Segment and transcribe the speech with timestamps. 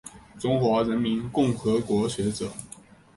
[0.39, 2.49] 中华人民共和国学者。